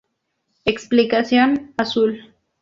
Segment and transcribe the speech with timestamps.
[0.65, 2.33] Explicación: Azul.